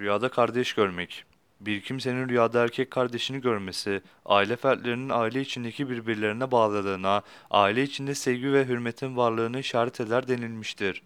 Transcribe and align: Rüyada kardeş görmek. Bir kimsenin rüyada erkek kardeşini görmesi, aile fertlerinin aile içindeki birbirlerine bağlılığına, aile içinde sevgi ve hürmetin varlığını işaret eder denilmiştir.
Rüyada 0.00 0.28
kardeş 0.28 0.72
görmek. 0.72 1.24
Bir 1.60 1.80
kimsenin 1.80 2.28
rüyada 2.28 2.62
erkek 2.62 2.90
kardeşini 2.90 3.40
görmesi, 3.40 4.02
aile 4.24 4.56
fertlerinin 4.56 5.08
aile 5.08 5.40
içindeki 5.40 5.90
birbirlerine 5.90 6.50
bağlılığına, 6.50 7.22
aile 7.50 7.82
içinde 7.82 8.14
sevgi 8.14 8.52
ve 8.52 8.64
hürmetin 8.66 9.16
varlığını 9.16 9.58
işaret 9.58 10.00
eder 10.00 10.28
denilmiştir. 10.28 11.02